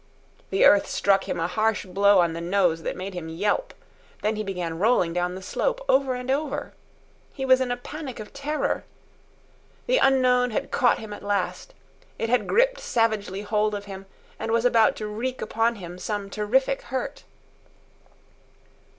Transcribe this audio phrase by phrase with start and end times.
[0.49, 3.71] The earth struck him a harsh blow on the nose that made him yelp.
[4.23, 6.73] Then he began rolling down the slope, over and over.
[7.35, 8.83] He was in a panic of terror.
[9.85, 11.75] The unknown had caught him at last.
[12.17, 14.07] It had gripped savagely hold of him
[14.39, 17.25] and was about to wreak upon him some terrific hurt.